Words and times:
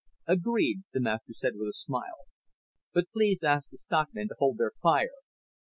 "Agreed," 0.25 0.81
the 0.93 0.99
Master 0.99 1.31
said 1.31 1.53
with 1.55 1.67
a 1.67 1.73
smile. 1.73 2.25
"But 2.91 3.11
please 3.11 3.43
ask 3.43 3.69
their 3.69 3.77
stockmen 3.77 4.29
to 4.29 4.35
hold 4.39 4.57
their 4.57 4.71
fire. 4.81 5.13